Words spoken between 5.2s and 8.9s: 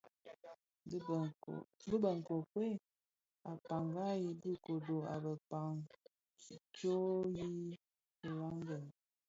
bekpag tsok yi landen.